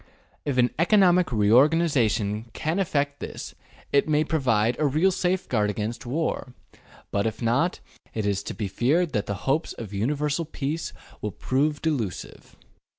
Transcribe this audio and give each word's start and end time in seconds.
If 0.45 0.57
an 0.57 0.71
economic 0.79 1.31
reorganization 1.31 2.45
can 2.53 2.79
effect 2.79 3.19
this 3.19 3.53
it 3.93 4.09
may 4.09 4.23
pro 4.23 4.39
vide 4.39 4.75
a 4.79 4.87
real 4.87 5.11
safeguard 5.11 5.69
against 5.69 6.07
war, 6.07 6.55
but 7.11 7.27
if 7.27 7.39
not, 7.39 7.81
it 8.15 8.25
is 8.25 8.41
to 8.45 8.55
be 8.55 8.67
feared 8.67 9.13
that 9.13 9.27
the 9.27 9.35
hopes 9.45 9.73
of 9.73 9.93
universal 9.93 10.45
peace 10.45 10.91
will 11.21 11.29
prove 11.31 11.83
delusive. 11.83 12.55